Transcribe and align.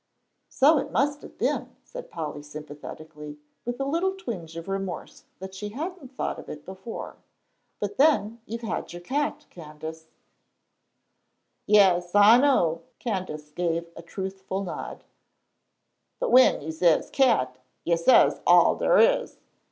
"So 0.49 0.79
it 0.79 0.91
must 0.91 1.21
have 1.21 1.37
been," 1.37 1.75
said 1.83 2.09
Polly, 2.09 2.41
sympathetically, 2.41 3.37
with 3.65 3.79
a 3.79 3.83
little 3.85 4.15
twinge 4.15 4.57
of 4.57 4.67
remorse 4.67 5.25
that 5.37 5.53
she 5.53 5.69
hadn't 5.69 6.15
thought 6.15 6.39
of 6.39 6.49
it 6.49 6.65
before; 6.65 7.17
"but 7.79 7.97
then, 7.97 8.41
you've 8.47 8.63
had 8.63 8.91
your 8.93 9.01
cat, 9.03 9.45
Candace." 9.51 10.07
"Yes, 11.67 12.15
I 12.15 12.39
know," 12.39 12.81
Candace 12.97 13.51
gave 13.51 13.91
a 13.95 14.01
truthful 14.01 14.63
nod, 14.63 15.03
"but 16.19 16.29
w'en 16.31 16.61
you 16.63 16.71
says 16.71 17.11
cat, 17.11 17.59
you 17.83 17.95
says 17.95 18.41
all 18.47 18.75
dar 18.75 18.97
is. 18.97 19.37